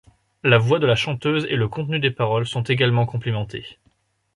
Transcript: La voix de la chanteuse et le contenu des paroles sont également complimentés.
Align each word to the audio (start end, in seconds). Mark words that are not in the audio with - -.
La 0.43 0.57
voix 0.57 0.79
de 0.79 0.87
la 0.87 0.95
chanteuse 0.95 1.45
et 1.47 1.55
le 1.55 1.67
contenu 1.67 1.99
des 1.99 2.09
paroles 2.09 2.47
sont 2.47 2.63
également 2.63 3.05
complimentés. 3.05 3.77